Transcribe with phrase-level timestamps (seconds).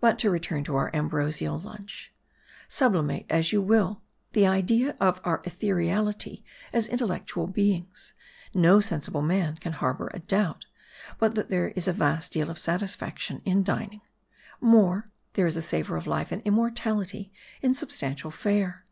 [0.00, 2.12] But to return to our ambrosial lunch.
[2.68, 4.02] Sublimate, as you will,
[4.34, 6.42] the idea of our ethereality
[6.74, 8.12] as intel lectual beings;
[8.52, 10.66] no sensible man can harbor a doubt,
[11.18, 14.02] but that there is a vast deal of satisfaction in dining.
[14.60, 17.32] More: there is a savor of life and immortality
[17.62, 18.84] in substantial fare.